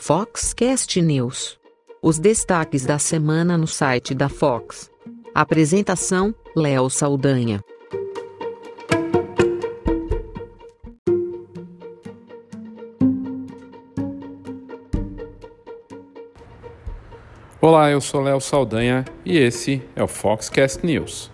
[0.00, 1.58] Foxcast News.
[2.00, 4.90] Os destaques da semana no site da Fox.
[5.34, 7.60] Apresentação: Léo Saldanha.
[17.60, 21.30] Olá, eu sou Léo Saldanha e esse é o Foxcast News.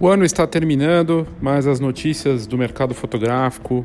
[0.00, 3.84] O ano está terminando, mas as notícias do mercado fotográfico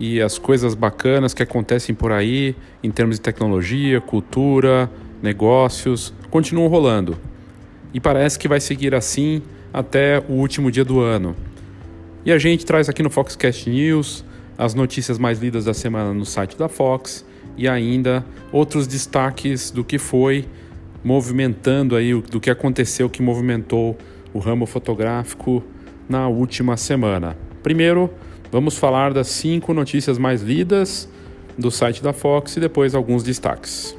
[0.00, 4.90] e as coisas bacanas que acontecem por aí, em termos de tecnologia, cultura,
[5.22, 7.18] negócios, continuam rolando.
[7.92, 9.42] E parece que vai seguir assim
[9.74, 11.36] até o último dia do ano.
[12.24, 14.24] E a gente traz aqui no Foxcast News
[14.56, 17.26] as notícias mais lidas da semana no site da Fox
[17.58, 20.46] e ainda outros destaques do que foi
[21.04, 23.98] movimentando aí, do que aconteceu que movimentou
[24.32, 25.62] o ramo fotográfico
[26.08, 27.36] na última semana.
[27.62, 28.10] Primeiro,
[28.50, 31.08] vamos falar das cinco notícias mais lidas
[31.56, 33.96] do site da Fox e depois alguns destaques.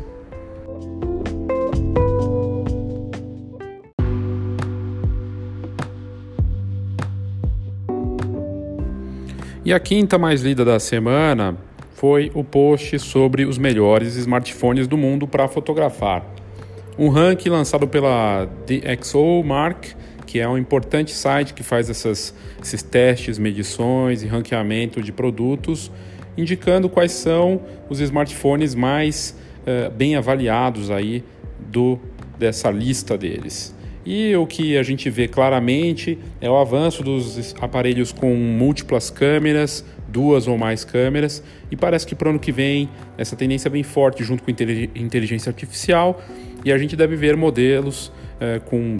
[9.66, 11.58] E a quinta mais lida da semana
[11.94, 16.22] foi o post sobre os melhores smartphones do mundo para fotografar.
[17.00, 19.86] Um ranking lançado pela DxO Mark
[20.26, 25.92] que é um importante site que faz essas, esses testes, medições e ranqueamento de produtos,
[26.38, 31.24] indicando quais são os smartphones mais uh, bem avaliados aí
[31.60, 32.00] do,
[32.38, 33.76] dessa lista deles.
[34.06, 39.86] E o que a gente vê claramente é o avanço dos aparelhos com múltiplas câmeras,
[40.10, 43.82] duas ou mais câmeras, e parece que para o ano que vem essa tendência vem
[43.82, 46.22] forte junto com inteligência artificial,
[46.66, 48.98] e a gente deve ver modelos uh, com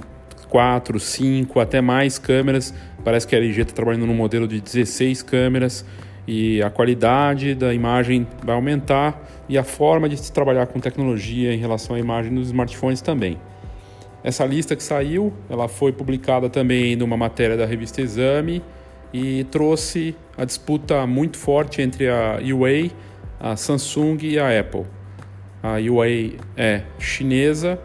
[0.54, 2.76] quatro, cinco, até mais câmeras.
[3.04, 5.84] Parece que a LG está trabalhando num modelo de 16 câmeras
[6.28, 9.20] e a qualidade da imagem vai aumentar
[9.50, 13.40] e a forma de se trabalhar com tecnologia em relação à imagem nos smartphones também.
[14.24, 18.62] Essa lista que saiu, ela foi publicada também numa matéria da revista Exame
[19.12, 22.92] e trouxe a disputa muito forte entre a Huawei,
[23.40, 24.86] a Samsung e a Apple.
[25.64, 27.80] A Huawei é chinesa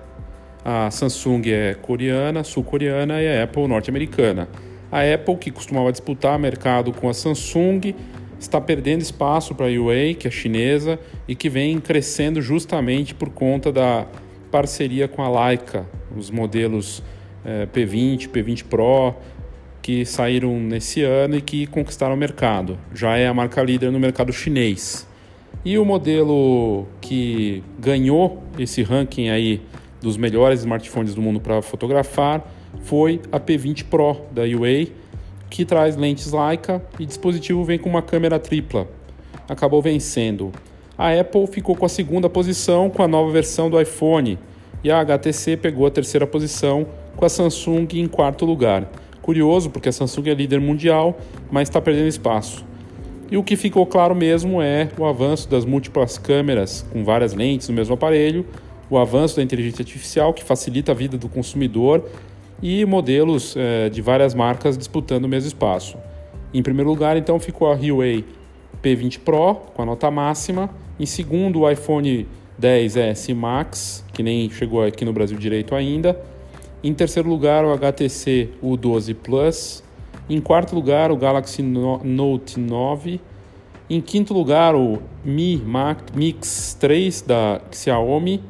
[0.71, 4.51] a Samsung é coreana, sul-coreana e a Apple norte-americana.
[4.93, 7.95] A Apple, que costumava disputar mercado com a Samsung,
[8.39, 13.31] está perdendo espaço para a Huawei, que é chinesa, e que vem crescendo justamente por
[13.31, 14.07] conta da
[14.51, 17.03] parceria com a Leica, os modelos
[17.47, 19.15] é, P20, P20 Pro,
[19.81, 22.79] que saíram nesse ano e que conquistaram o mercado.
[22.95, 25.09] Já é a marca líder no mercado chinês.
[25.65, 29.63] E o modelo que ganhou esse ranking aí
[30.01, 32.47] dos melhores smartphones do mundo para fotografar
[32.83, 34.93] foi a P20 Pro da Huawei,
[35.51, 38.89] que traz lentes Leica e dispositivo vem com uma câmera tripla.
[39.49, 40.53] Acabou vencendo.
[40.97, 44.39] A Apple ficou com a segunda posição com a nova versão do iPhone
[44.83, 46.87] e a HTC pegou a terceira posição
[47.17, 48.91] com a Samsung em quarto lugar.
[49.23, 51.19] Curioso porque a Samsung é líder mundial,
[51.51, 52.65] mas está perdendo espaço.
[53.31, 57.69] E o que ficou claro mesmo é o avanço das múltiplas câmeras com várias lentes
[57.69, 58.47] no mesmo aparelho,
[58.91, 62.05] o avanço da inteligência artificial, que facilita a vida do consumidor,
[62.63, 65.97] e modelos é, de várias marcas disputando o mesmo espaço.
[66.53, 68.25] Em primeiro lugar, então, ficou a Huawei
[68.83, 70.71] P20 Pro, com a nota máxima.
[70.99, 72.27] Em segundo, o iPhone
[72.61, 76.19] 10S Max, que nem chegou aqui no Brasil direito ainda.
[76.83, 79.83] Em terceiro lugar, o HTC U12 Plus.
[80.29, 83.21] Em quarto lugar, o Galaxy Note 9.
[83.91, 85.63] Em quinto lugar, o Mi
[86.15, 88.43] Mix 3 da Xiaomi.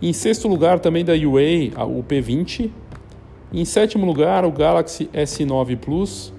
[0.00, 2.70] Em sexto lugar, também da Huawei, o P20.
[3.50, 6.34] Em sétimo lugar, o Galaxy S9 Plus.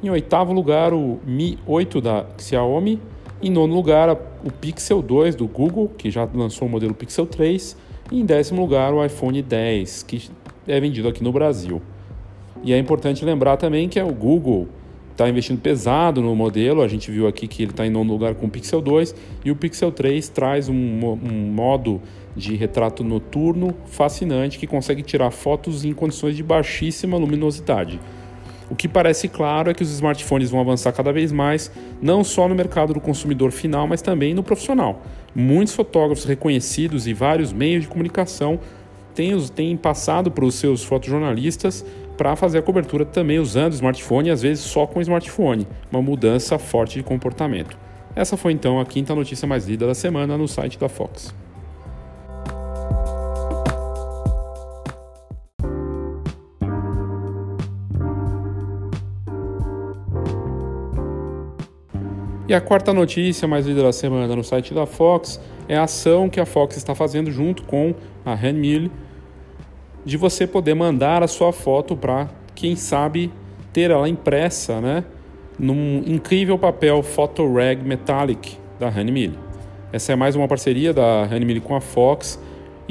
[0.00, 3.00] Em oitavo lugar, o Mi 8 da Xiaomi.
[3.42, 4.10] Em nono lugar,
[4.44, 7.76] o Pixel 2 do Google, que já lançou o modelo Pixel 3.
[8.12, 10.30] E em décimo lugar, o iPhone 10, que
[10.68, 11.82] é vendido aqui no Brasil.
[12.62, 14.68] E é importante lembrar também que é o Google
[15.20, 16.80] está investindo pesado no modelo.
[16.80, 19.14] A gente viu aqui que ele está em nono lugar com o Pixel 2
[19.44, 22.00] e o Pixel 3 traz um, um modo
[22.36, 28.00] de retrato noturno fascinante que consegue tirar fotos em condições de baixíssima luminosidade.
[28.70, 32.48] O que parece claro é que os smartphones vão avançar cada vez mais, não só
[32.48, 35.02] no mercado do consumidor final, mas também no profissional.
[35.34, 38.60] Muitos fotógrafos reconhecidos e vários meios de comunicação
[39.12, 41.84] têm, têm passado para os seus fotojornalistas
[42.16, 46.58] para fazer a cobertura também usando smartphone e às vezes só com smartphone, uma mudança
[46.58, 47.76] forte de comportamento.
[48.14, 51.34] Essa foi então a quinta notícia mais lida da semana no site da Fox.
[62.50, 66.28] E a quarta notícia mais lida da semana no site da Fox é a ação
[66.28, 67.94] que a Fox está fazendo junto com
[68.26, 68.90] a Handmill
[70.04, 73.32] de você poder mandar a sua foto para, quem sabe,
[73.72, 75.04] ter ela impressa, né,
[75.56, 79.34] num incrível papel Photoreg Metallic da Handmill.
[79.92, 82.36] Essa é mais uma parceria da Handmill com a Fox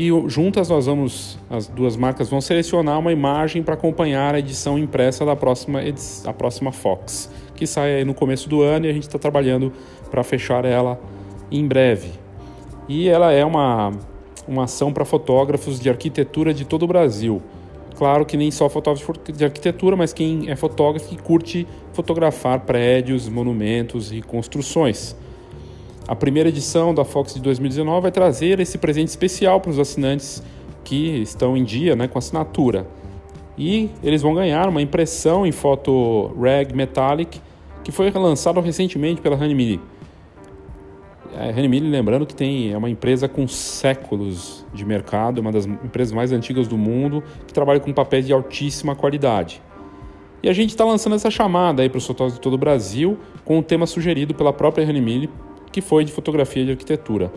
[0.01, 4.80] e juntas nós vamos, as duas marcas vão selecionar uma imagem para acompanhar a edição
[4.80, 5.81] impressa da próxima,
[6.25, 9.74] a próxima Fox, que sai no começo do ano e a gente está trabalhando
[10.10, 10.98] para fechar ela
[11.51, 12.12] em breve.
[12.88, 13.92] E ela é uma,
[14.48, 17.42] uma ação para fotógrafos de arquitetura de todo o Brasil.
[17.98, 23.28] Claro que nem só fotógrafos de arquitetura, mas quem é fotógrafo que curte fotografar prédios,
[23.28, 25.13] monumentos e construções.
[26.10, 30.42] A primeira edição da Fox de 2019 vai trazer esse presente especial para os assinantes
[30.84, 32.88] que estão em dia né, com assinatura.
[33.56, 37.40] E eles vão ganhar uma impressão em foto Reg Metallic
[37.84, 39.80] que foi lançada recentemente pela Hanmili.
[41.38, 46.12] A Hanmili, lembrando que tem, é uma empresa com séculos de mercado, uma das empresas
[46.12, 49.62] mais antigas do mundo, que trabalha com papéis de altíssima qualidade.
[50.42, 53.16] E a gente está lançando essa chamada aí para os fotógrafos de todo o Brasil,
[53.46, 55.30] com o tema sugerido pela própria Hanmili
[55.71, 57.31] que foi de fotografia de arquitetura.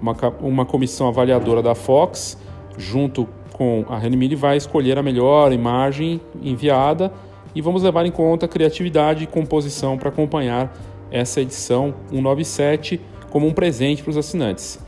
[0.00, 2.38] Uma, uma comissão avaliadora da Fox,
[2.76, 7.12] junto com a Renmille, vai escolher a melhor imagem enviada
[7.54, 10.74] e vamos levar em conta criatividade e composição para acompanhar
[11.10, 13.00] essa edição 197
[13.30, 14.78] como um presente para os assinantes.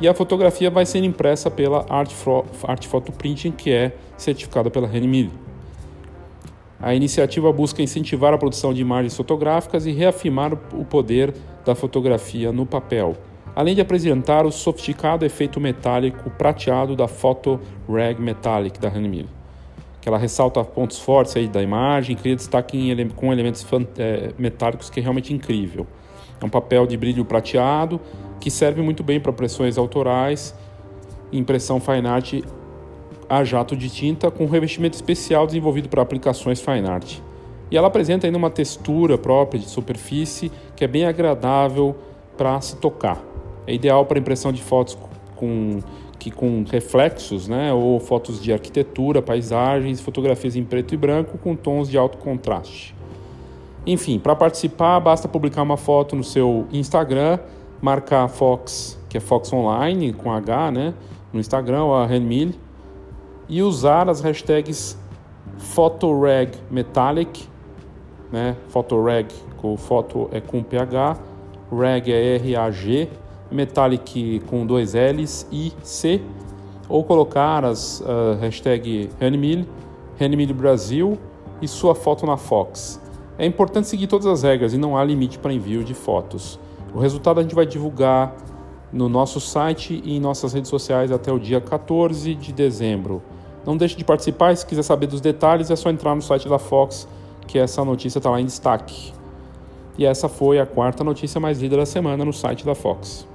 [0.00, 5.30] E a fotografia vai ser impressa pela Art, Photo Printing, que é certificada pela Renmille.
[6.82, 11.32] A iniciativa busca incentivar a produção de imagens fotográficas e reafirmar o poder
[11.64, 13.16] da fotografia no papel,
[13.54, 19.26] além de apresentar o sofisticado efeito metálico prateado da Photo Rag Metallic da Hanmil,
[20.00, 23.64] que ela ressalta pontos fortes aí da imagem, cria destaque ele com elementos
[23.96, 25.86] é, metálicos que é realmente incrível.
[26.40, 28.00] É um papel de brilho prateado
[28.40, 30.52] que serve muito bem para pressões autorais,
[31.30, 32.42] impressão fine art
[33.32, 37.16] a jato de tinta com revestimento especial desenvolvido para aplicações fine art.
[37.70, 41.96] E ela apresenta ainda uma textura própria de superfície que é bem agradável
[42.36, 43.24] para se tocar.
[43.66, 44.98] É ideal para impressão de fotos
[45.34, 45.78] com,
[46.18, 51.56] que, com reflexos, né, ou fotos de arquitetura, paisagens, fotografias em preto e branco com
[51.56, 52.94] tons de alto contraste.
[53.86, 57.38] Enfim, para participar basta publicar uma foto no seu Instagram,
[57.80, 60.92] marcar Fox, que é Fox Online com H, né,
[61.32, 62.52] no Instagram ou a Renmil
[63.48, 64.98] e usar as hashtags
[65.58, 67.48] Photoreg Metallic,
[68.30, 68.56] né?
[68.68, 69.28] Photoreg
[69.58, 71.16] com foto é com PH,
[71.70, 73.08] reg é R-A-G,
[73.50, 76.20] Metallic com dois L's e C,
[76.88, 79.66] ou colocar as uh, hashtag Renmil,
[80.16, 81.18] Renmil Brasil
[81.60, 83.00] e sua foto na Fox.
[83.38, 86.58] É importante seguir todas as regras e não há limite para envio de fotos.
[86.94, 88.34] O resultado a gente vai divulgar
[88.92, 93.22] no nosso site e em nossas redes sociais até o dia 14 de dezembro.
[93.64, 96.58] Não deixe de participar se quiser saber dos detalhes é só entrar no site da
[96.58, 97.06] Fox,
[97.46, 99.12] que essa notícia está lá em destaque.
[99.96, 103.26] E essa foi a quarta notícia mais lida da semana no site da Fox.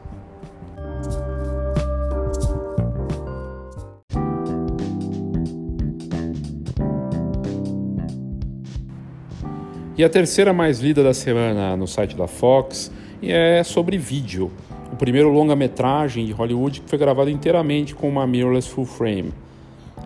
[9.97, 12.91] E a terceira mais lida da semana no site da Fox
[13.23, 14.51] é sobre vídeo.
[14.91, 19.33] O primeiro longa-metragem de Hollywood que foi gravado inteiramente com uma mirrorless full frame.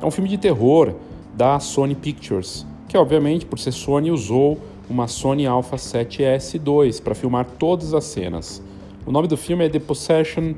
[0.02, 0.96] É um filme de terror
[1.36, 4.58] da Sony Pictures, que obviamente, por ser Sony, usou
[4.90, 8.64] uma Sony Alpha 7S2 para filmar todas as cenas.
[9.06, 10.56] O nome do filme é The Possession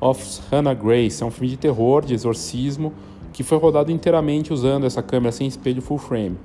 [0.00, 2.92] of Hannah Grace, é um filme de terror, de exorcismo,
[3.32, 6.36] que foi rodado inteiramente usando essa câmera sem espelho full frame.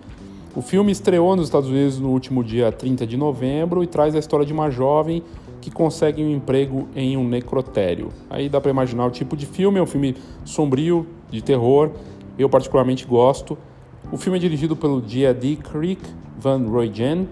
[0.56, 4.20] O filme estreou nos Estados Unidos no último dia 30 de novembro e traz a
[4.20, 5.22] história de uma jovem
[5.62, 8.10] que consegue um emprego em um necrotério.
[8.28, 11.92] Aí dá para imaginar o tipo de filme, é um filme sombrio, de terror,
[12.40, 13.58] eu particularmente gosto.
[14.12, 15.58] O filme é dirigido pelo J.D.
[15.58, 16.02] Creek
[16.40, 17.28] Van Roygen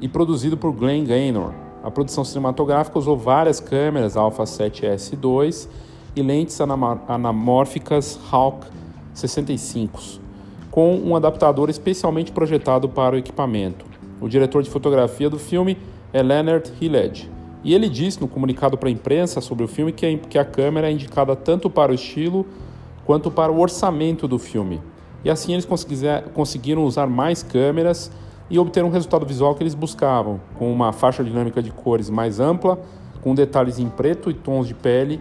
[0.00, 1.52] e produzido por Glenn Gaynor.
[1.84, 5.68] A produção cinematográfica usou várias câmeras Alpha 7S2
[6.16, 6.58] e lentes
[7.06, 8.66] anamórficas Hawk
[9.12, 10.00] 65,
[10.70, 13.84] com um adaptador especialmente projetado para o equipamento.
[14.20, 15.76] O diretor de fotografia do filme
[16.12, 17.30] é Leonard Hilled,
[17.62, 20.92] e ele disse no comunicado para a imprensa sobre o filme que a câmera é
[20.92, 22.46] indicada tanto para o estilo
[23.06, 24.82] quanto para o orçamento do filme.
[25.24, 25.66] E assim eles
[26.34, 28.10] conseguiram usar mais câmeras
[28.50, 32.38] e obter um resultado visual que eles buscavam, com uma faixa dinâmica de cores mais
[32.38, 32.78] ampla,
[33.22, 35.20] com detalhes em preto e tons de pele,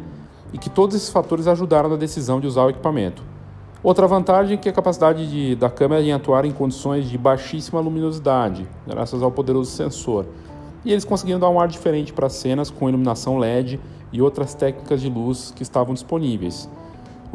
[0.54, 3.24] e que todos esses fatores ajudaram na decisão de usar o equipamento.
[3.82, 7.80] Outra vantagem é que a capacidade de, da câmera em atuar em condições de baixíssima
[7.80, 10.25] luminosidade, graças ao poderoso sensor.
[10.84, 13.80] E eles conseguiram dar um ar diferente para as cenas com iluminação LED
[14.12, 16.70] e outras técnicas de luz que estavam disponíveis.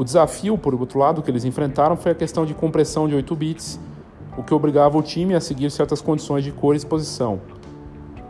[0.00, 3.36] O desafio, por outro lado, que eles enfrentaram foi a questão de compressão de 8
[3.36, 3.78] bits,
[4.34, 7.38] o que obrigava o time a seguir certas condições de cor e exposição.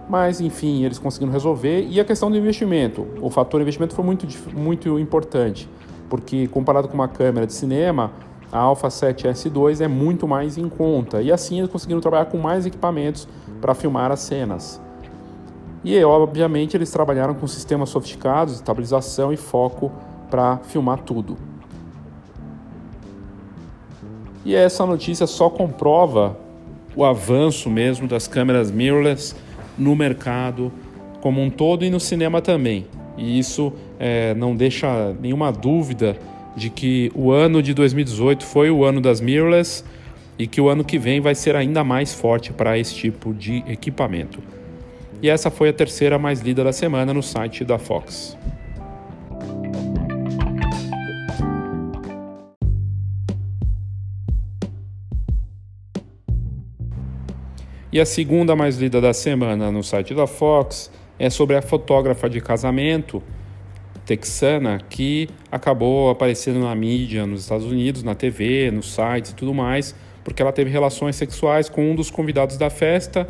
[0.08, 1.86] Mas, enfim, eles conseguiram resolver.
[1.88, 3.06] E a questão do investimento.
[3.20, 5.70] O fator investimento foi muito, muito importante,
[6.08, 8.10] porque comparado com uma câmera de cinema,
[8.50, 11.22] a Alpha 7S2 é muito mais em conta.
[11.22, 13.28] E assim eles conseguiram trabalhar com mais equipamentos
[13.60, 14.82] para filmar as cenas.
[15.84, 19.92] E, obviamente, eles trabalharam com sistemas sofisticados, estabilização e foco
[20.28, 21.49] para filmar tudo.
[24.44, 26.36] E essa notícia só comprova
[26.96, 29.34] o avanço mesmo das câmeras mirrorless
[29.76, 30.72] no mercado
[31.20, 32.86] como um todo e no cinema também.
[33.16, 36.16] E isso é, não deixa nenhuma dúvida
[36.56, 39.84] de que o ano de 2018 foi o ano das mirrorless
[40.38, 43.62] e que o ano que vem vai ser ainda mais forte para esse tipo de
[43.68, 44.40] equipamento.
[45.22, 48.36] E essa foi a terceira mais lida da semana no site da Fox.
[57.92, 62.30] E a segunda mais lida da semana no site da Fox é sobre a fotógrafa
[62.30, 63.20] de casamento
[64.06, 69.52] texana que acabou aparecendo na mídia nos Estados Unidos, na TV, nos sites e tudo
[69.52, 69.92] mais,
[70.22, 73.28] porque ela teve relações sexuais com um dos convidados da festa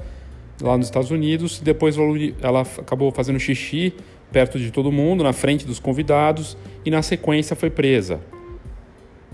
[0.60, 1.58] lá nos Estados Unidos.
[1.60, 1.96] Depois
[2.42, 3.94] ela acabou fazendo xixi
[4.30, 8.20] perto de todo mundo, na frente dos convidados, e na sequência foi presa.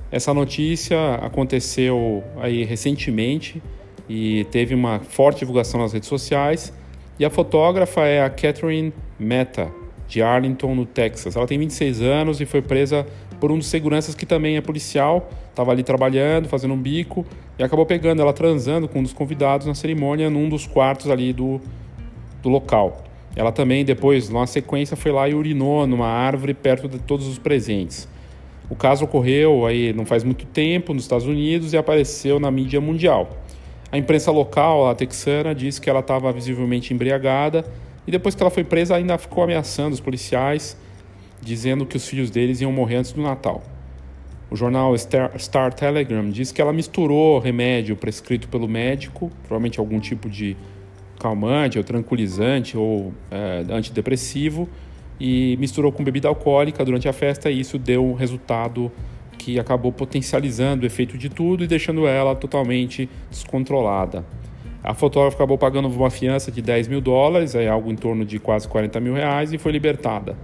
[0.08, 3.60] Essa notícia aconteceu aí recentemente
[4.08, 6.72] e teve uma forte divulgação nas redes sociais.
[7.18, 9.70] E a fotógrafa é a Catherine Meta,
[10.06, 11.34] de Arlington, no Texas.
[11.36, 13.06] Ela tem 26 anos e foi presa
[13.40, 17.24] por um dos seguranças que também é policial, estava ali trabalhando, fazendo um bico,
[17.58, 21.32] e acabou pegando ela transando com um dos convidados na cerimônia num dos quartos ali
[21.32, 21.60] do,
[22.42, 23.04] do local.
[23.34, 27.38] Ela também, depois, na sequência, foi lá e urinou numa árvore perto de todos os
[27.38, 28.08] presentes.
[28.68, 32.80] O caso ocorreu aí não faz muito tempo nos Estados Unidos e apareceu na mídia
[32.80, 33.30] mundial.
[33.90, 37.64] A imprensa local, a texana, disse que ela estava visivelmente embriagada
[38.06, 40.76] e depois que ela foi presa ainda ficou ameaçando os policiais,
[41.40, 43.62] dizendo que os filhos deles iam morrer antes do Natal.
[44.50, 49.98] O jornal Star, Star Telegram diz que ela misturou remédio prescrito pelo médico, provavelmente algum
[49.98, 50.56] tipo de
[51.18, 54.68] calmante ou tranquilizante ou é, antidepressivo,
[55.18, 58.92] e misturou com bebida alcoólica durante a festa e isso deu um resultado
[59.38, 64.24] que acabou potencializando o efeito de tudo e deixando ela totalmente descontrolada.
[64.82, 68.38] A fotógrafa acabou pagando uma fiança de 10 mil dólares, é algo em torno de
[68.38, 70.36] quase 40 mil reais, e foi libertada.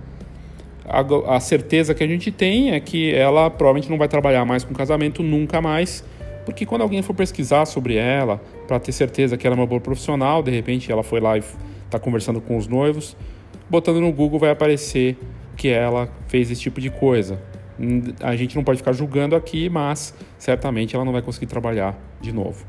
[0.85, 4.65] A, a certeza que a gente tem é que ela provavelmente não vai trabalhar mais
[4.65, 6.05] com casamento nunca mais,
[6.45, 9.81] porque quando alguém for pesquisar sobre ela, para ter certeza que ela é uma boa
[9.81, 11.43] profissional, de repente ela foi lá e
[11.85, 13.17] está conversando com os noivos,
[13.71, 15.17] botando no Google vai aparecer
[15.57, 17.41] que ela fez esse tipo de coisa.
[18.21, 22.33] A gente não pode ficar julgando aqui, mas certamente ela não vai conseguir trabalhar de
[22.33, 22.65] novo.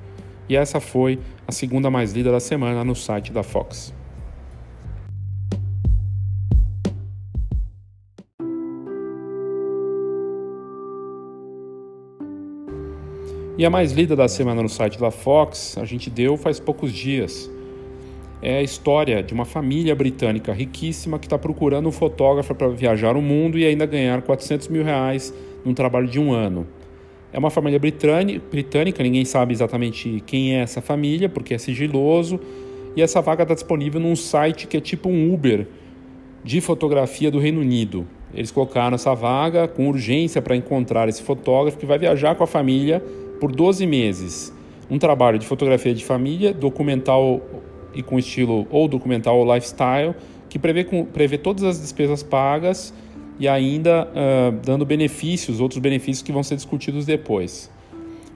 [0.50, 3.94] E essa foi a segunda mais lida da semana no site da Fox.
[13.56, 16.92] E a mais lida da semana no site da Fox, a gente deu faz poucos
[16.92, 17.50] dias
[18.44, 23.16] é a história de uma família britânica riquíssima que está procurando um fotógrafo para viajar
[23.16, 25.34] o mundo e ainda ganhar 400 mil reais
[25.64, 26.68] num trabalho de um ano.
[27.32, 32.38] É uma família britânica, ninguém sabe exatamente quem é essa família, porque é sigiloso,
[32.98, 35.66] e essa vaga está disponível num site que é tipo um Uber
[36.44, 38.06] de fotografia do Reino Unido.
[38.34, 42.48] Eles colocaram essa vaga com urgência para encontrar esse fotógrafo que vai viajar com a
[42.48, 43.02] família
[43.40, 44.54] por 12 meses.
[44.92, 47.42] Um trabalho de fotografia de família, documental
[47.94, 50.14] e com estilo ou documental ou lifestyle,
[50.50, 52.94] que prevê, prevê todas as despesas pagas
[53.40, 57.72] e ainda uh, dando benefícios, outros benefícios que vão ser discutidos depois.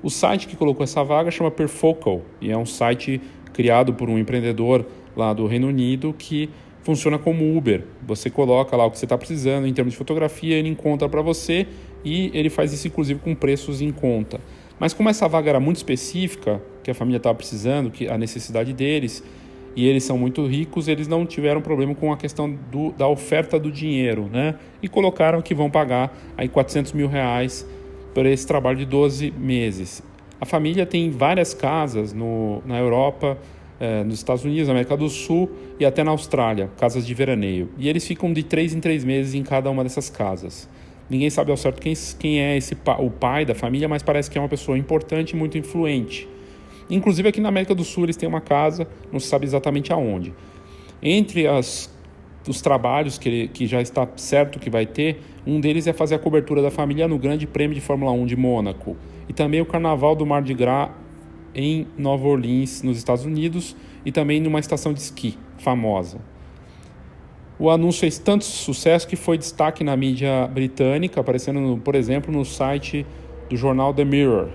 [0.02, 3.22] O site que colocou essa vaga chama Perfocal e é um site
[3.54, 4.86] criado por um empreendedor
[5.16, 6.50] lá do Reino Unido que
[6.84, 7.84] funciona como Uber.
[8.06, 11.22] Você coloca lá o que você está precisando em termos de fotografia, ele encontra para
[11.22, 11.68] você
[12.06, 14.40] e ele faz isso inclusive com preços em conta.
[14.80, 18.72] Mas como essa vaga era muito específica, que a família estava precisando, que a necessidade
[18.74, 19.24] deles,
[19.78, 23.60] e eles são muito ricos, eles não tiveram problema com a questão do, da oferta
[23.60, 24.56] do dinheiro, né?
[24.82, 27.64] E colocaram que vão pagar aí 400 mil reais
[28.12, 30.02] por esse trabalho de 12 meses.
[30.42, 33.38] A família tem várias casas no, na Europa,
[33.80, 35.48] eh, nos Estados Unidos, na América do Sul
[35.80, 37.70] e até na Austrália, casas de veraneio.
[37.78, 40.68] E eles ficam de três em três meses em cada uma dessas casas.
[41.08, 44.40] Ninguém sabe ao certo quem, quem é esse o pai da família, mas parece que
[44.40, 46.28] é uma pessoa importante e muito influente.
[46.90, 50.34] Inclusive aqui na América do Sul eles têm uma casa, não se sabe exatamente aonde.
[51.02, 51.94] Entre as,
[52.48, 56.20] os trabalhos que, que já está certo que vai ter, um deles é fazer a
[56.20, 58.96] cobertura da família no Grande Prêmio de Fórmula 1 de Mônaco
[59.30, 60.90] e também o Carnaval do Mar de Gras
[61.54, 63.76] em Nova Orleans, nos Estados Unidos,
[64.06, 66.20] e também numa estação de esqui famosa.
[67.60, 72.46] O anúncio fez tanto sucesso que foi destaque na mídia britânica, aparecendo, por exemplo, no
[72.46, 73.06] site
[73.50, 74.50] do jornal The Mirror.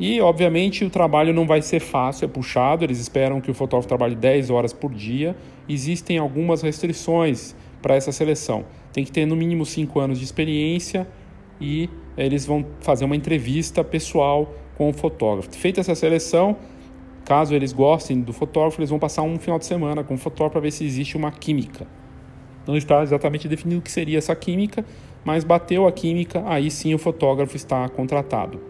[0.00, 2.86] E, obviamente, o trabalho não vai ser fácil, é puxado.
[2.86, 5.36] Eles esperam que o fotógrafo trabalhe 10 horas por dia.
[5.68, 8.64] Existem algumas restrições para essa seleção.
[8.94, 11.06] Tem que ter no mínimo 5 anos de experiência
[11.60, 15.54] e eles vão fazer uma entrevista pessoal com o fotógrafo.
[15.54, 16.56] Feita essa seleção,
[17.26, 20.52] caso eles gostem do fotógrafo, eles vão passar um final de semana com o fotógrafo
[20.52, 21.86] para ver se existe uma química.
[22.66, 24.82] Não está exatamente definido o que seria essa química,
[25.22, 28.69] mas bateu a química, aí sim o fotógrafo está contratado.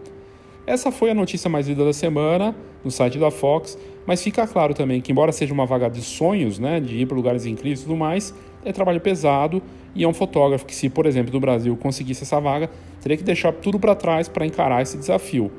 [0.66, 4.74] Essa foi a notícia mais lida da semana no site da Fox, mas fica claro
[4.74, 7.84] também que, embora seja uma vaga de sonhos, né, de ir para lugares incríveis e
[7.84, 9.62] tudo mais, é trabalho pesado
[9.94, 13.24] e é um fotógrafo que, se, por exemplo, do Brasil conseguisse essa vaga, teria que
[13.24, 15.50] deixar tudo para trás para encarar esse desafio.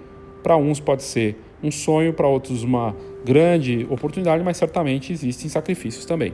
[0.42, 6.06] Para uns pode ser um sonho, para outros uma grande oportunidade, mas certamente existem sacrifícios
[6.06, 6.34] também.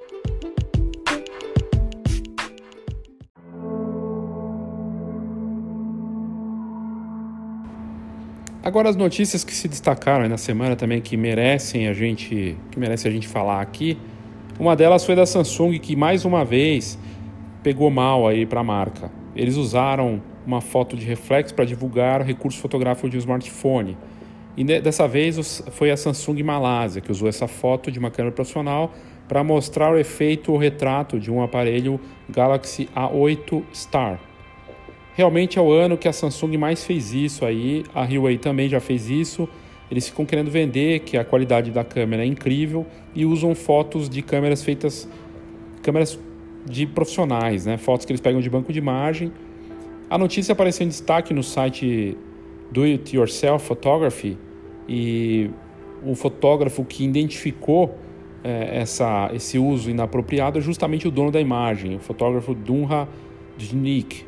[8.63, 13.07] Agora as notícias que se destacaram na semana também que merecem a gente, que merece
[13.07, 13.97] a gente falar aqui.
[14.59, 16.95] Uma delas foi da Samsung que mais uma vez
[17.63, 19.11] pegou mal aí para a marca.
[19.35, 23.97] Eles usaram uma foto de reflexo para divulgar o recurso fotográfico de um smartphone.
[24.55, 28.93] E dessa vez foi a Samsung Malásia que usou essa foto de uma câmera profissional
[29.27, 34.19] para mostrar o efeito ou retrato de um aparelho Galaxy A8 Star.
[35.13, 38.79] Realmente é o ano que a Samsung mais fez isso aí, a Huawei também já
[38.79, 39.47] fez isso.
[39.89, 44.21] Eles ficam querendo vender que a qualidade da câmera é incrível e usam fotos de
[44.21, 45.07] câmeras feitas
[45.81, 46.17] câmeras
[46.65, 47.77] de profissionais, né?
[47.77, 49.33] Fotos que eles pegam de banco de imagem.
[50.09, 52.17] A notícia apareceu em destaque no site
[52.71, 54.37] Do It Yourself Photography
[54.87, 55.49] e
[56.05, 57.97] o fotógrafo que identificou
[58.43, 63.07] é, essa, esse uso inapropriado é justamente o dono da imagem, o fotógrafo Dunha
[63.57, 64.25] Dnik.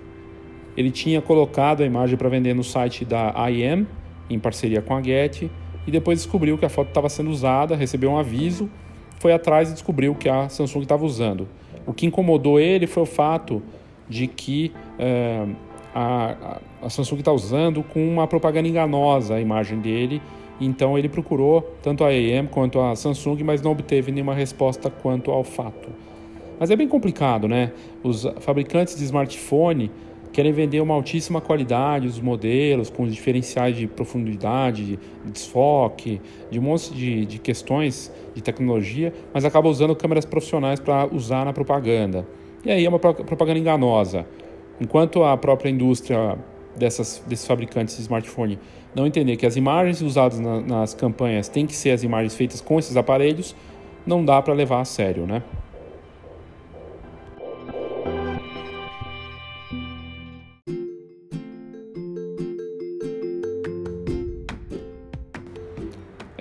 [0.76, 3.88] Ele tinha colocado a imagem para vender no site da IM,
[4.30, 5.52] em parceria com a Getty,
[5.86, 8.70] e depois descobriu que a foto estava sendo usada, recebeu um aviso,
[9.20, 11.48] foi atrás e descobriu que a Samsung estava usando.
[11.86, 13.62] O que incomodou ele foi o fato
[14.10, 15.46] de que é,
[15.94, 20.22] a, a Samsung está usando com uma propaganda enganosa a imagem dele,
[20.60, 25.32] então ele procurou tanto a AM quanto a Samsung, mas não obteve nenhuma resposta quanto
[25.32, 25.90] ao fato.
[26.60, 27.72] Mas é bem complicado, né?
[28.04, 29.92] Os fabricantes de smartphone
[30.34, 36.20] querem vender uma altíssima qualidade dos modelos, com diferenciais de profundidade, de desfoque,
[36.50, 41.46] de um monte de, de questões de tecnologia, mas acabam usando câmeras profissionais para usar
[41.46, 42.28] na propaganda.
[42.66, 44.26] E aí é uma propaganda enganosa.
[44.82, 46.38] Enquanto a própria indústria
[46.76, 48.58] dessas, desses fabricantes de smartphone
[48.96, 52.60] não entender que as imagens usadas na, nas campanhas têm que ser as imagens feitas
[52.60, 53.56] com esses aparelhos,
[54.06, 55.44] não dá para levar a sério, né?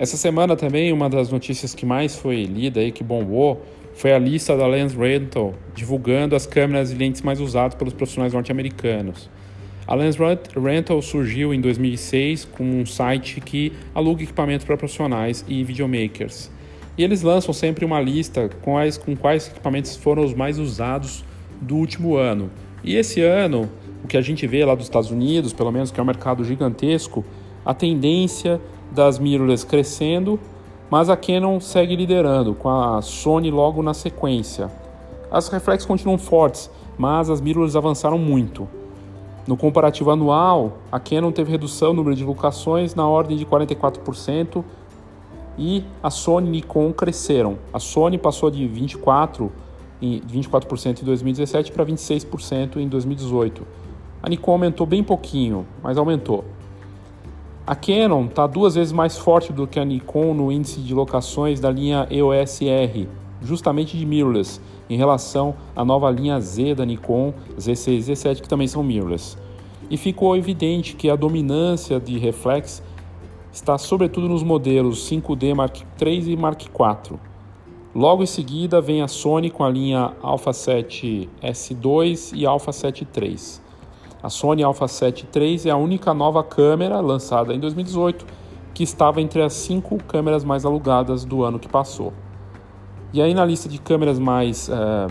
[0.03, 3.63] Essa semana também uma das notícias que mais foi lida e que bombou
[3.93, 8.33] foi a lista da Lens Rental divulgando as câmeras e lentes mais usadas pelos profissionais
[8.33, 9.29] norte-americanos.
[9.87, 10.17] A Lens
[10.61, 16.51] Rental surgiu em 2006 com um site que aluga equipamentos para profissionais e videomakers.
[16.97, 21.23] E eles lançam sempre uma lista com quais, com quais equipamentos foram os mais usados
[21.61, 22.51] do último ano.
[22.83, 23.69] E esse ano,
[24.03, 26.43] o que a gente vê lá dos Estados Unidos, pelo menos que é um mercado
[26.43, 27.23] gigantesco,
[27.65, 28.59] a tendência
[28.93, 30.39] das mirrorless crescendo,
[30.89, 34.69] mas a Canon segue liderando, com a Sony logo na sequência.
[35.31, 38.67] As reflex continuam fortes, mas as mirrorless avançaram muito.
[39.47, 44.63] No comparativo anual, a Canon teve redução no número de locações na ordem de 44%
[45.57, 47.57] e a Sony e Nikon cresceram.
[47.73, 49.51] A Sony passou de 24
[50.01, 53.65] em 24% em 2017 para 26% em 2018.
[54.21, 56.45] A Nikon aumentou bem pouquinho, mas aumentou.
[57.65, 61.61] A Canon está duas vezes mais forte do que a Nikon no índice de locações
[61.61, 63.07] da linha EOS R
[63.41, 68.49] justamente de mirrorless em relação à nova linha Z da Nikon Z6 e Z7 que
[68.49, 69.37] também são mirrorless.
[69.89, 72.83] E ficou evidente que a dominância de reflex
[73.49, 77.17] está sobretudo nos modelos 5D Mark III e Mark IV.
[77.95, 83.07] Logo em seguida vem a Sony com a linha Alpha 7 S2 e Alpha 7
[83.15, 83.62] III.
[84.23, 88.25] A Sony Alpha 7 III é a única nova câmera lançada em 2018
[88.73, 92.13] que estava entre as cinco câmeras mais alugadas do ano que passou.
[93.11, 95.07] E aí na lista de câmeras mais é,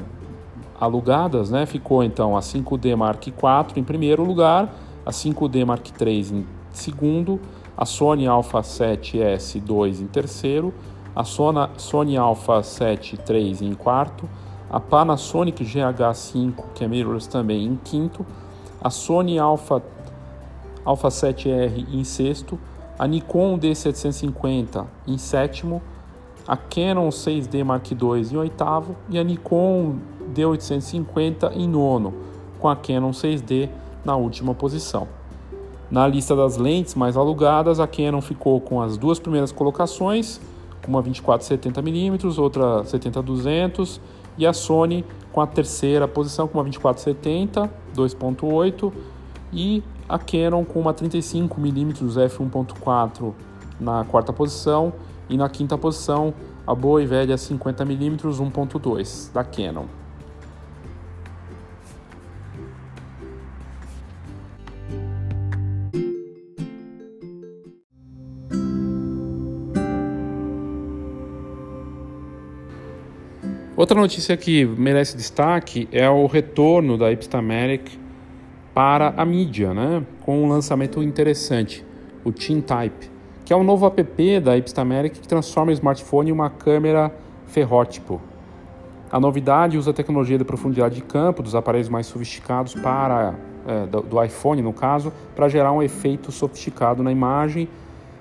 [0.80, 3.36] alugadas, né, ficou então a 5D Mark IV
[3.76, 7.38] em primeiro lugar, a 5D Mark III em segundo,
[7.76, 10.72] a Sony Alpha 7S II em terceiro,
[11.14, 14.26] a Sony Alpha 7 III em quarto,
[14.70, 18.24] a Panasonic GH5, que é mirrorless também, em quinto,
[18.82, 19.82] a Sony Alpha,
[20.84, 22.58] Alpha 7R em sexto,
[22.98, 25.80] a Nikon D750 em sétimo,
[26.46, 27.98] a Canon 6D Mark II
[28.32, 29.96] em oitavo e a Nikon
[30.34, 32.12] D850 em nono,
[32.58, 33.68] com a Canon 6D
[34.04, 35.06] na última posição.
[35.88, 40.40] Na lista das lentes mais alugadas, a Canon ficou com as duas primeiras colocações,
[40.88, 44.00] uma 24-70mm, outra 70-200,
[44.36, 48.92] e a Sony com a terceira posição com uma 24-70 2.8
[49.52, 53.32] e a Canon com uma 35mm f1.4
[53.80, 54.92] na quarta posição
[55.28, 56.34] e na quinta posição
[56.66, 60.01] a boa e velha 50mm 1.2 da Canon.
[73.82, 77.98] Outra notícia que merece destaque é o retorno da Ipstamatic
[78.72, 80.06] para a mídia, né?
[80.20, 81.84] com um lançamento interessante,
[82.22, 83.10] o TinType,
[83.44, 87.12] que é um novo app da Ipstamatic que transforma o smartphone em uma câmera
[87.48, 88.20] ferrótipo.
[89.10, 93.34] A novidade usa a tecnologia de profundidade de campo dos aparelhos mais sofisticados para
[93.66, 97.68] é, do, do iPhone, no caso, para gerar um efeito sofisticado na imagem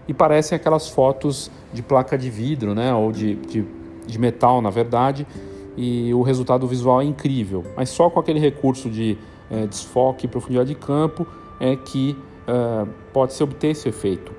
[0.08, 3.64] e parecem aquelas fotos de placa de vidro, né, ou de, de,
[4.08, 5.28] de metal, na verdade,
[5.78, 7.64] e o resultado visual é incrível.
[7.76, 9.18] Mas só com aquele recurso de
[9.50, 11.26] é, desfoque e profundidade de campo
[11.60, 14.32] é que é, pode se obter esse efeito.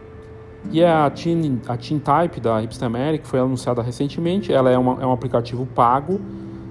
[0.71, 2.89] E a Teen, a Teen Type da Hipster
[3.21, 6.21] que foi anunciada recentemente, ela é, uma, é um aplicativo pago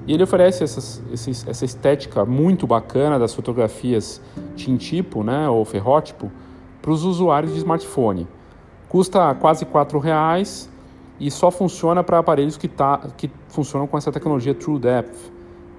[0.07, 4.21] e ele oferece essas, esses, essa estética muito bacana das fotografias
[4.55, 6.31] Teen Tipo, né, ou ferrótipo,
[6.81, 8.27] para os usuários de smartphone.
[8.87, 10.70] Custa quase R$ reais
[11.21, 15.31] e só funciona para aparelhos que, tá, que funcionam com essa tecnologia True Depth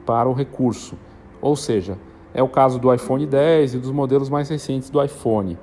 [0.07, 0.97] para o recurso.
[1.41, 1.99] Ou seja,
[2.33, 5.59] é o caso do iPhone 10 e dos modelos mais recentes do iPhone.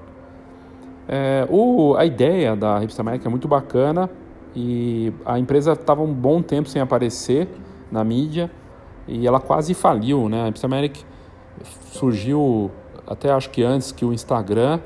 [1.08, 4.10] É, o, a ideia da Hipster Mac é muito bacana
[4.54, 7.48] e a empresa estava um bom tempo sem aparecer
[7.90, 8.52] na mídia
[9.08, 10.44] e ela quase faliu, né?
[10.44, 10.98] A Hipster Mac
[11.94, 12.70] surgiu
[13.08, 14.82] até acho que antes que o Instagram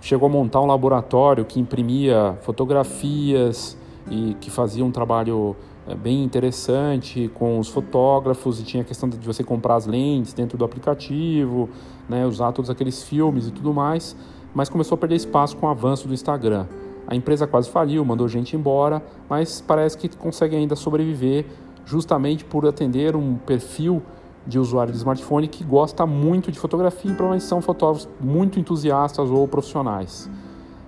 [0.00, 6.22] chegou a montar um laboratório que imprimia fotografias e que fazia um trabalho é, bem
[6.22, 10.64] interessante com os fotógrafos e tinha a questão de você comprar as lentes dentro do
[10.64, 11.68] aplicativo,
[12.08, 14.16] né, usar todos aqueles filmes e tudo mais,
[14.54, 16.66] mas começou a perder espaço com o avanço do Instagram.
[17.06, 21.46] A empresa quase faliu, mandou gente embora, mas parece que consegue ainda sobreviver
[21.84, 24.00] justamente por atender um perfil
[24.46, 29.30] de usuário de smartphone que gosta muito de fotografia e provavelmente são fotógrafos muito entusiastas
[29.30, 30.30] ou profissionais.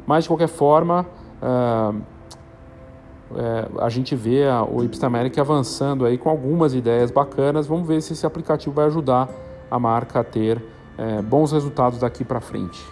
[0.07, 1.07] Mas de qualquer forma,
[1.43, 2.01] uh,
[3.37, 7.67] é, a gente vê a, o Ipstameric avançando aí com algumas ideias bacanas.
[7.67, 9.29] Vamos ver se esse aplicativo vai ajudar
[9.71, 10.63] a marca a ter
[10.99, 12.83] é, bons resultados daqui para frente.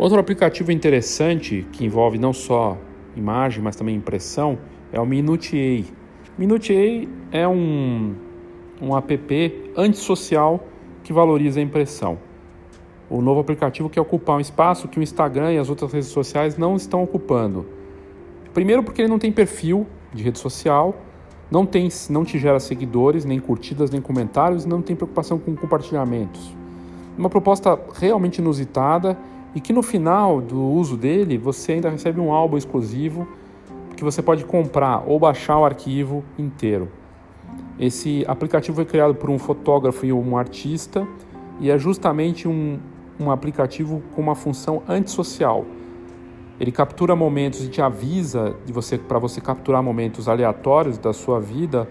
[0.00, 2.78] Outro aplicativo interessante que envolve não só
[3.14, 4.58] imagem, mas também impressão
[4.90, 5.99] é o Minutiei.
[6.40, 8.14] Minutiei é um,
[8.80, 10.58] um app antissocial
[11.04, 12.16] que valoriza a impressão.
[13.10, 16.56] O novo aplicativo quer ocupar um espaço que o Instagram e as outras redes sociais
[16.56, 17.66] não estão ocupando.
[18.54, 20.96] Primeiro porque ele não tem perfil de rede social,
[21.50, 26.56] não, tem, não te gera seguidores, nem curtidas, nem comentários, não tem preocupação com compartilhamentos.
[27.18, 29.14] Uma proposta realmente inusitada
[29.54, 33.28] e que no final do uso dele você ainda recebe um álbum exclusivo
[34.00, 36.88] que você pode comprar ou baixar o arquivo inteiro.
[37.78, 41.06] Esse aplicativo foi criado por um fotógrafo e um artista
[41.60, 42.78] e é justamente um,
[43.18, 45.66] um aplicativo com uma função antissocial.
[46.58, 51.38] Ele captura momentos e te avisa de você para você capturar momentos aleatórios da sua
[51.38, 51.86] vida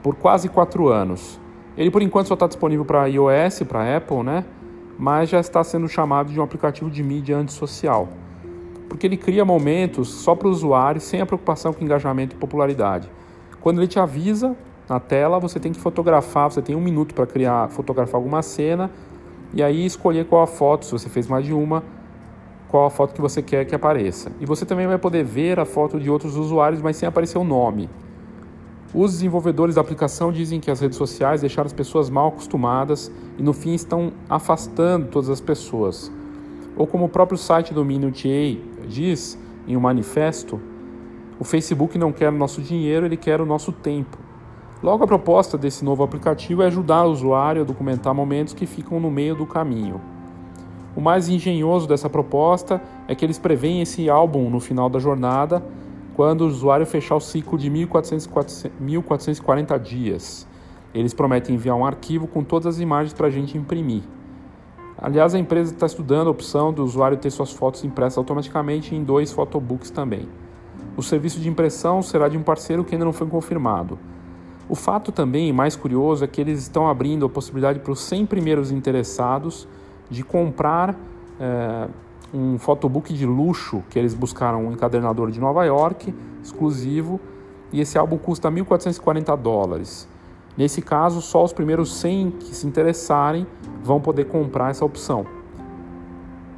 [0.00, 1.40] por quase quatro anos.
[1.76, 4.44] Ele por enquanto só está disponível para iOS, para Apple, né?
[4.96, 8.08] Mas já está sendo chamado de um aplicativo de mídia antissocial,
[8.88, 13.10] porque ele cria momentos só para o usuário sem a preocupação com engajamento e popularidade.
[13.60, 14.56] Quando ele te avisa
[14.88, 18.90] na tela, você tem que fotografar, você tem um minuto para criar, fotografar alguma cena
[19.52, 21.82] e aí escolher qual a foto, se você fez mais de uma,
[22.68, 24.30] qual a foto que você quer que apareça.
[24.40, 27.44] E você também vai poder ver a foto de outros usuários, mas sem aparecer o
[27.44, 27.88] nome.
[28.94, 33.42] Os desenvolvedores da aplicação dizem que as redes sociais deixaram as pessoas mal acostumadas e
[33.42, 36.10] no fim estão afastando todas as pessoas.
[36.74, 40.60] Ou como o próprio site do Minutiae diz em um manifesto,
[41.38, 44.18] o Facebook não quer o nosso dinheiro, ele quer o nosso tempo.
[44.82, 48.98] Logo, a proposta desse novo aplicativo é ajudar o usuário a documentar momentos que ficam
[48.98, 50.00] no meio do caminho.
[50.96, 55.64] O mais engenhoso dessa proposta é que eles preveem esse álbum no final da jornada,
[56.16, 60.44] quando o usuário fechar o ciclo de 1440 dias.
[60.92, 64.02] Eles prometem enviar um arquivo com todas as imagens para a gente imprimir.
[65.00, 69.04] Aliás, a empresa está estudando a opção do usuário ter suas fotos impressas automaticamente em
[69.04, 70.28] dois photobooks também.
[70.96, 73.96] O serviço de impressão será de um parceiro que ainda não foi confirmado.
[74.68, 78.26] O fato também mais curioso é que eles estão abrindo a possibilidade para os 100
[78.26, 79.68] primeiros interessados
[80.10, 80.96] de comprar
[81.38, 81.88] é,
[82.34, 87.20] um photobook de luxo que eles buscaram um encadernador de Nova York, exclusivo,
[87.72, 90.08] e esse álbum custa 1.440 dólares.
[90.58, 93.46] Nesse caso, só os primeiros 100 que se interessarem
[93.80, 95.24] vão poder comprar essa opção.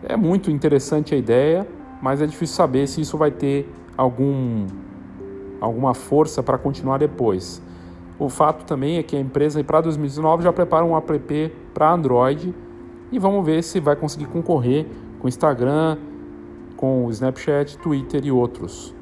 [0.02, 1.68] É muito interessante a ideia,
[2.00, 4.66] mas é difícil saber se isso vai ter algum,
[5.60, 7.60] alguma força para continuar depois.
[8.18, 12.54] O fato também é que a empresa para 2019 já prepara um app para Android
[13.12, 14.86] e vamos ver se vai conseguir concorrer
[15.18, 15.98] com Instagram,
[16.74, 18.94] com o Snapchat, Twitter e outros.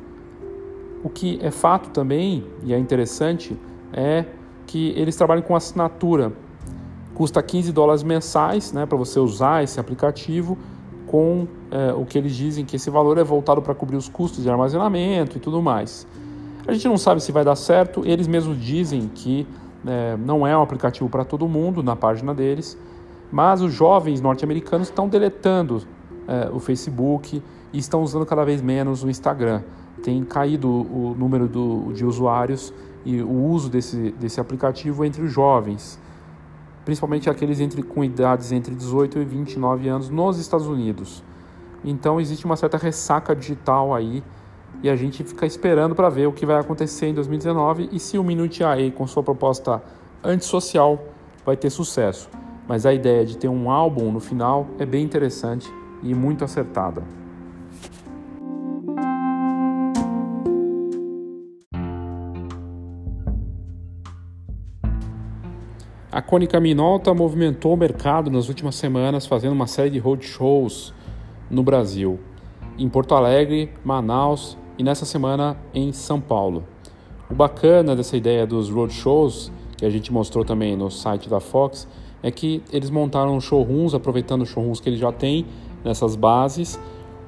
[1.04, 3.56] O que é fato também, e é interessante,
[3.92, 4.24] é
[4.68, 6.31] que eles trabalham com assinatura.
[7.14, 10.57] Custa 15 dólares mensais né, para você usar esse aplicativo,
[11.07, 14.44] com é, o que eles dizem que esse valor é voltado para cobrir os custos
[14.44, 16.07] de armazenamento e tudo mais.
[16.66, 19.46] A gente não sabe se vai dar certo, eles mesmos dizem que
[19.87, 22.78] é, não é um aplicativo para todo mundo na página deles,
[23.33, 25.83] mas os jovens norte-americanos estão deletando
[26.26, 29.62] é, o Facebook e estão usando cada vez menos o Instagram.
[30.02, 32.72] Tem caído o número do, de usuários
[33.09, 35.99] e o uso desse, desse aplicativo entre os jovens,
[36.85, 41.23] principalmente aqueles entre, com idades entre 18 e 29 anos nos Estados Unidos.
[41.85, 44.23] Então existe uma certa ressaca digital aí
[44.83, 48.18] e a gente fica esperando para ver o que vai acontecer em 2019 e se
[48.18, 49.83] o Minute AI com sua proposta
[50.23, 51.03] antissocial
[51.44, 52.29] vai ter sucesso
[52.68, 57.03] mas a ideia de ter um álbum no final é bem interessante e muito acertada.
[66.11, 70.94] A Cônica Minolta movimentou o mercado nas últimas semanas fazendo uma série de roadshows
[71.51, 72.18] no Brasil,
[72.79, 76.64] em Porto Alegre, Manaus e nessa semana em São Paulo.
[77.31, 81.87] O bacana dessa ideia dos roadshows, que a gente mostrou também no site da Fox,
[82.23, 85.44] é que eles montaram showrooms, aproveitando os showrooms que eles já têm
[85.85, 86.81] nessas bases,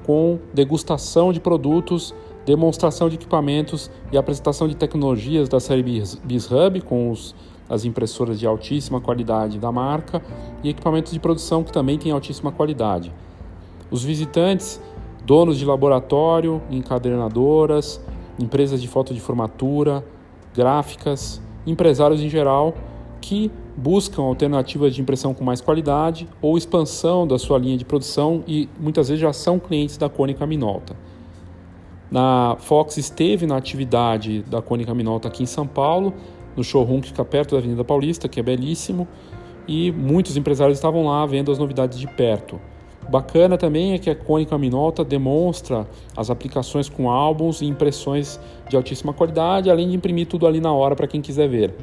[0.07, 2.15] com degustação de produtos,
[2.47, 7.35] demonstração de equipamentos e apresentação de tecnologias da série BizHub, com os,
[7.71, 10.21] as impressoras de altíssima qualidade da marca
[10.61, 13.13] e equipamentos de produção que também têm altíssima qualidade.
[13.89, 14.81] Os visitantes,
[15.25, 18.01] donos de laboratório, encadernadoras,
[18.37, 20.03] empresas de foto de formatura,
[20.53, 22.75] gráficas, empresários em geral,
[23.21, 28.43] que buscam alternativas de impressão com mais qualidade ou expansão da sua linha de produção
[28.45, 30.93] e muitas vezes já são clientes da Cônica Minolta.
[32.09, 36.13] Na Fox esteve na atividade da Cônica Minolta aqui em São Paulo,
[36.55, 39.07] no showroom que fica perto da Avenida Paulista, que é belíssimo,
[39.67, 42.59] e muitos empresários estavam lá vendo as novidades de perto.
[43.09, 48.75] Bacana também é que a Cônica Minolta demonstra as aplicações com álbuns e impressões de
[48.75, 51.73] altíssima qualidade, além de imprimir tudo ali na hora para quem quiser ver.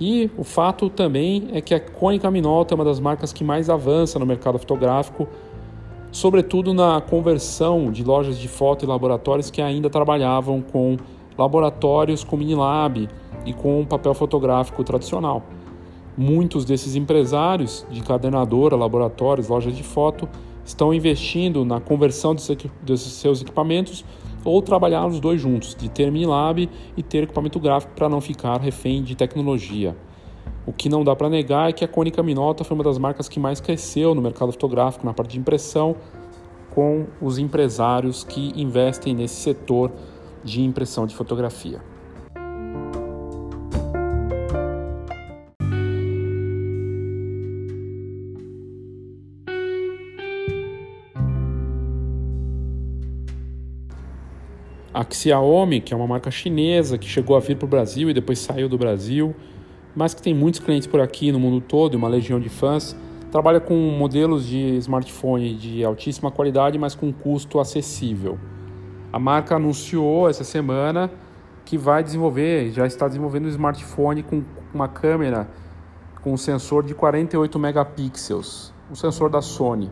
[0.00, 3.70] E o fato também é que a Konica Minolta é uma das marcas que mais
[3.70, 5.28] avança no mercado fotográfico,
[6.10, 10.96] sobretudo na conversão de lojas de foto e laboratórios que ainda trabalhavam com
[11.36, 13.08] laboratórios com Minilab
[13.44, 15.42] e com papel fotográfico tradicional.
[16.16, 20.28] Muitos desses empresários de cadernadora, laboratórios, lojas de foto
[20.64, 24.04] estão investindo na conversão desses seus equipamentos
[24.44, 28.60] ou trabalhar os dois juntos, de ter Minilab e ter equipamento gráfico para não ficar
[28.60, 29.96] refém de tecnologia.
[30.66, 33.28] O que não dá para negar é que a Konica Minolta foi uma das marcas
[33.28, 35.96] que mais cresceu no mercado fotográfico, na parte de impressão,
[36.70, 39.92] com os empresários que investem nesse setor
[40.44, 41.80] de impressão de fotografia.
[54.92, 58.14] A Xiaomi, que é uma marca chinesa que chegou a vir para o Brasil e
[58.14, 59.34] depois saiu do Brasil,
[59.92, 62.96] mas que tem muitos clientes por aqui no mundo todo e uma legião de fãs,
[63.32, 68.38] trabalha com modelos de smartphone de altíssima qualidade, mas com custo acessível.
[69.14, 71.08] A marca anunciou essa semana
[71.64, 74.42] que vai desenvolver, já está desenvolvendo um smartphone com
[74.74, 75.48] uma câmera
[76.20, 79.88] com um sensor de 48 megapixels, um sensor da Sony.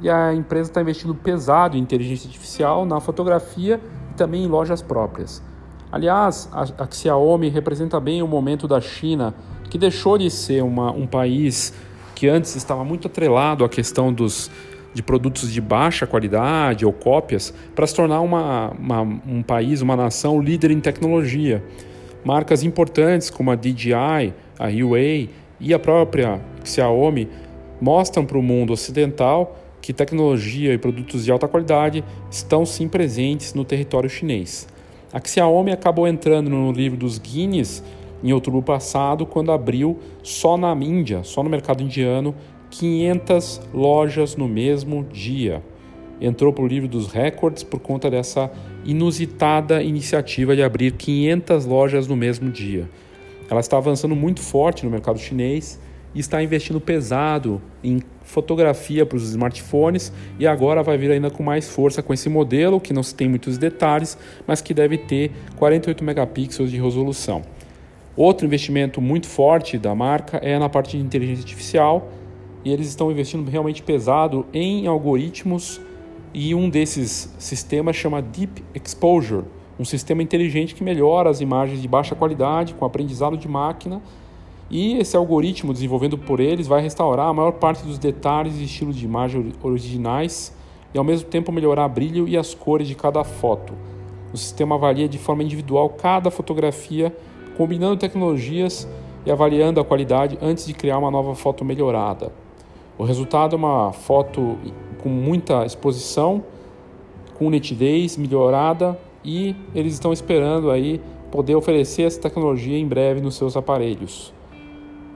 [0.00, 3.78] E a empresa está investindo pesado em inteligência artificial na fotografia
[4.10, 5.42] e também em lojas próprias.
[5.92, 9.34] Aliás, a, Xiaomi representa bem o momento da China,
[9.68, 11.74] que deixou de ser uma, um país
[12.14, 14.50] que antes estava muito atrelado à questão dos,
[14.92, 19.96] de produtos de baixa qualidade ou cópias, para se tornar uma, uma, um país, uma
[19.96, 21.62] nação líder em tecnologia.
[22.24, 27.28] Marcas importantes como a DJI, a Huawei e a própria Xiaomi
[27.80, 33.54] mostram para o mundo ocidental que tecnologia e produtos de alta qualidade estão sim presentes
[33.54, 34.68] no território chinês.
[35.12, 37.82] A Xiaomi acabou entrando no livro dos Guinness
[38.22, 42.34] em outubro passado, quando abriu só na Índia, só no mercado indiano,
[42.70, 45.62] 500 lojas no mesmo dia.
[46.20, 48.50] Entrou para o livro dos recordes por conta dessa
[48.84, 52.88] inusitada iniciativa de abrir 500 lojas no mesmo dia.
[53.50, 55.80] Ela está avançando muito forte no mercado chinês
[56.14, 61.42] e está investindo pesado em fotografia para os smartphones e agora vai vir ainda com
[61.42, 65.32] mais força com esse modelo que não se tem muitos detalhes, mas que deve ter
[65.56, 67.42] 48 megapixels de resolução.
[68.16, 72.12] Outro investimento muito forte da marca é na parte de inteligência artificial
[72.64, 75.80] e eles estão investindo realmente pesado em algoritmos
[76.32, 79.44] e um desses sistemas chama Deep Exposure,
[79.78, 84.00] um sistema inteligente que melhora as imagens de baixa qualidade com aprendizado de máquina
[84.70, 88.94] e esse algoritmo desenvolvido por eles vai restaurar a maior parte dos detalhes e estilos
[88.94, 90.54] de imagem originais
[90.94, 93.72] e ao mesmo tempo melhorar brilho e as cores de cada foto.
[94.32, 97.14] O sistema avalia de forma individual cada fotografia,
[97.56, 98.86] combinando tecnologias
[99.26, 102.32] e avaliando a qualidade antes de criar uma nova foto melhorada.
[103.00, 104.58] O resultado é uma foto
[105.02, 106.44] com muita exposição,
[107.38, 111.00] com nitidez melhorada e eles estão esperando aí
[111.32, 114.34] poder oferecer essa tecnologia em breve nos seus aparelhos.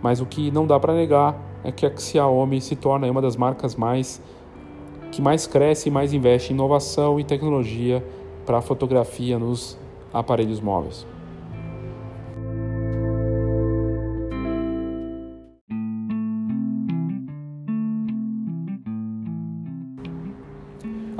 [0.02, 3.36] Mas o que não dá para negar é que a Xiaomi se torna uma das
[3.36, 4.18] marcas mais
[5.12, 8.02] que mais cresce e mais investe em inovação e tecnologia
[8.46, 9.78] para fotografia nos
[10.10, 11.06] aparelhos móveis.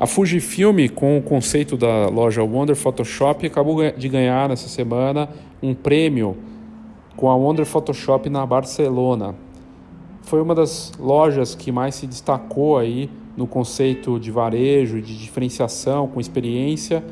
[0.05, 5.31] A Fujifilm, com o conceito da loja Wonder Photoshop, acabou de ganhar nessa semana
[5.63, 6.37] um prêmio
[7.17, 9.35] com a Wonder Photoshop na Barcelona.
[10.21, 16.07] Foi uma das lojas que mais se destacou aí no conceito de varejo, de diferenciação,
[16.07, 17.03] com experiência.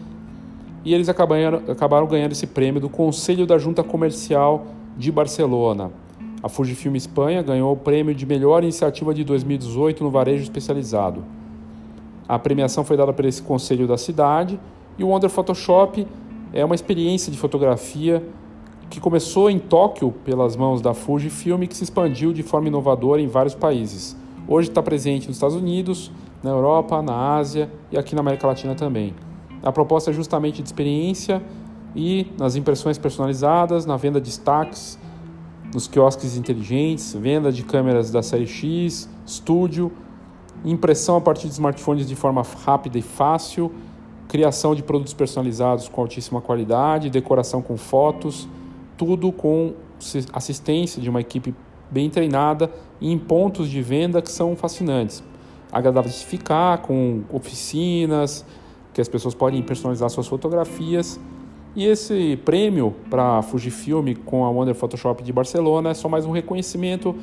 [0.85, 4.67] E eles acabaram, acabaram ganhando esse prêmio do Conselho da Junta Comercial
[4.99, 5.91] de Barcelona.
[6.43, 11.25] A Fujifilm Espanha ganhou o prêmio de melhor iniciativa de 2018 no varejo especializado.
[12.29, 14.59] A premiação foi dada por esse conselho da cidade
[14.99, 16.07] e o Wonder Photoshop
[16.53, 18.23] é uma experiência de fotografia
[18.91, 23.23] que começou em Tóquio pelas mãos da Fujifilm e que se expandiu de forma inovadora
[23.23, 24.17] em vários países.
[24.47, 26.11] Hoje está presente nos Estados Unidos,
[26.43, 29.15] na Europa, na Ásia e aqui na América Latina também.
[29.63, 31.43] A proposta é justamente de experiência
[31.97, 34.99] e nas impressões personalizadas, na venda de destaques,
[35.73, 39.91] nos quiosques inteligentes, venda de câmeras da série X, estúdio,
[40.65, 43.73] impressão a partir de smartphones de forma rápida e fácil,
[44.29, 48.49] criação de produtos personalizados com altíssima qualidade, decoração com fotos
[48.97, 49.75] tudo com
[50.33, 51.53] assistência de uma equipe
[51.91, 52.71] bem treinada
[53.01, 55.23] e em pontos de venda que são fascinantes.
[55.71, 58.45] Agradáveis de ficar, com oficinas,
[58.93, 61.19] que as pessoas podem personalizar suas fotografias.
[61.75, 66.31] E esse prêmio para Fujifilm com a Wonder Photoshop de Barcelona é só mais um
[66.31, 67.15] reconhecimento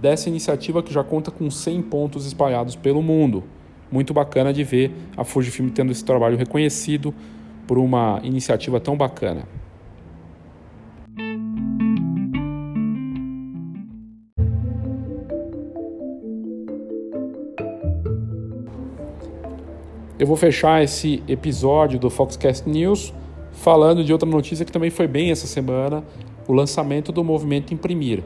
[0.00, 3.44] dessa iniciativa que já conta com 100 pontos espalhados pelo mundo.
[3.90, 7.14] Muito bacana de ver a Fujifilm tendo esse trabalho reconhecido
[7.66, 9.44] por uma iniciativa tão bacana.
[20.18, 23.12] Eu vou fechar esse episódio do Foxcast News
[23.52, 26.02] falando de outra notícia que também foi bem essa semana,
[26.48, 28.22] o lançamento do movimento Imprimir.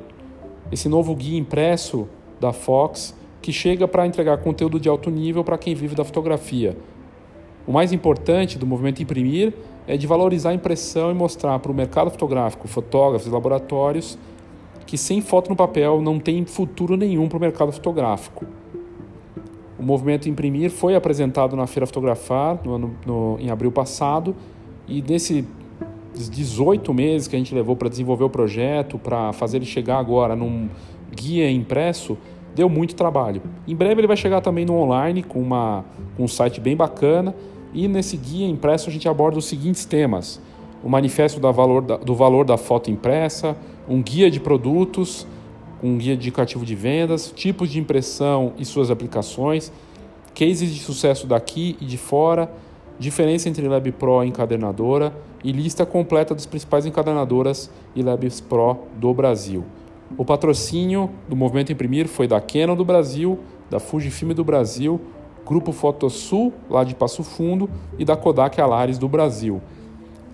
[0.73, 2.09] Esse novo guia impresso
[2.41, 6.77] da Fox que chega para entregar conteúdo de alto nível para quem vive da fotografia.
[7.66, 9.53] O mais importante do movimento Imprimir
[9.87, 14.18] é de valorizar a impressão e mostrar para o mercado fotográfico, fotógrafos e laboratórios
[14.87, 18.45] que sem foto no papel não tem futuro nenhum para o mercado fotográfico.
[19.79, 24.35] O movimento Imprimir foi apresentado na Feira Fotografar no ano, no, em abril passado
[24.87, 25.45] E nesses
[26.14, 30.34] 18 meses que a gente levou para desenvolver o projeto, para fazer ele chegar agora
[30.34, 30.68] num
[31.14, 32.18] guia impresso,
[32.54, 33.42] deu muito trabalho.
[33.66, 35.84] Em breve ele vai chegar também no online com, uma,
[36.16, 37.34] com um site bem bacana.
[37.72, 40.40] E nesse guia impresso a gente aborda os seguintes temas:
[40.82, 43.56] o manifesto valor da, do valor da foto impressa,
[43.88, 45.26] um guia de produtos,
[45.82, 49.72] um guia indicativo de vendas, tipos de impressão e suas aplicações,
[50.34, 52.52] cases de sucesso daqui e de fora,
[52.98, 55.12] diferença entre Lab Pro e encadernadora
[55.43, 59.64] e lista completa das principais encadernadoras e Labs Pro do Brasil.
[60.18, 63.38] O patrocínio do Movimento Imprimir foi da Canon do Brasil,
[63.70, 65.01] da Fujifilm do Brasil,
[65.47, 69.61] Grupo Fotosul, lá de Passo Fundo, e da Kodak Alares do Brasil.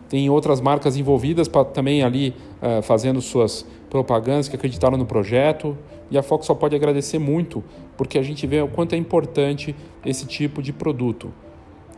[0.08, 5.76] Tem outras marcas envolvidas pra, também ali uh, fazendo suas propagandas que acreditaram no projeto.
[6.10, 7.64] E a Fox só pode agradecer muito,
[7.96, 11.32] porque a gente vê o quanto é importante esse tipo de produto.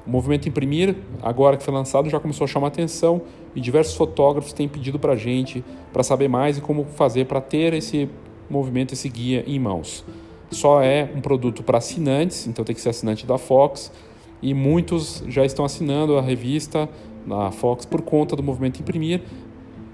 [0.08, 3.20] O movimento Imprimir, agora que foi lançado, já começou a chamar atenção
[3.54, 7.42] e diversos fotógrafos têm pedido para a gente para saber mais e como fazer para
[7.42, 8.08] ter esse
[8.48, 10.02] movimento, esse guia em mãos.
[10.50, 13.92] Só é um produto para assinantes, então tem que ser assinante da Fox
[14.40, 16.88] e muitos já estão assinando a revista
[17.26, 19.20] na Fox por conta do movimento Imprimir.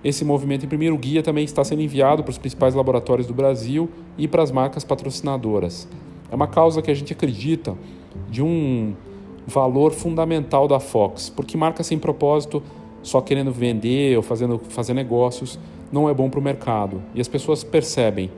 [0.04, 3.90] Esse movimento Imprimir, o guia também está sendo enviado para os principais laboratórios do Brasil
[4.16, 5.88] e para as marcas patrocinadoras.
[6.30, 7.76] É uma causa que a gente acredita
[8.30, 8.94] de um
[9.46, 12.62] valor fundamental da Fox, porque marca sem propósito,
[13.02, 15.58] só querendo vender ou fazendo, fazer negócios,
[15.92, 17.02] não é bom para o mercado.
[17.14, 18.30] E as pessoas percebem.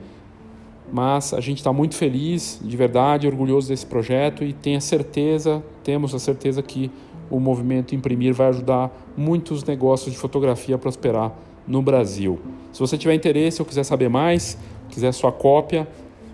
[0.91, 5.63] Mas a gente está muito feliz, de verdade, orgulhoso desse projeto e tem a certeza,
[5.83, 6.89] temos a certeza que
[7.29, 11.33] o movimento Imprimir vai ajudar muitos negócios de fotografia a prosperar
[11.67, 12.39] no Brasil.
[12.71, 14.57] Se você tiver interesse ou quiser saber mais,
[14.89, 15.85] quiser sua cópia,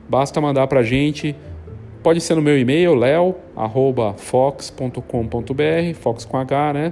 [0.08, 1.36] basta mandar para a gente
[2.04, 6.92] Pode ser no meu e-mail, leo@fox.com.br, fox com H, né?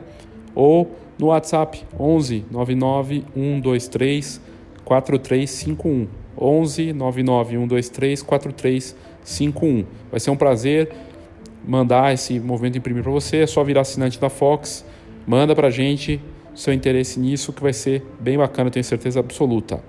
[0.56, 0.90] Ou
[1.20, 4.40] no WhatsApp 11 99 123
[4.86, 6.08] 4351.
[6.38, 9.86] 11 99 123 4351.
[10.10, 10.94] Vai ser um prazer
[11.68, 13.38] mandar esse movimento imprimir para você.
[13.38, 14.86] É só virar assinante da Fox.
[15.28, 16.22] Manda para a gente
[16.56, 19.82] seu interesse nisso, que vai ser bem bacana, tenho certeza absoluta.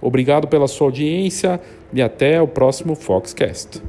[0.00, 1.60] Obrigado pela sua audiência
[1.92, 3.80] e até o próximo Foxcast.